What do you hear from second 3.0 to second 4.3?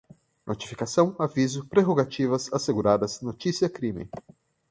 notícia-crime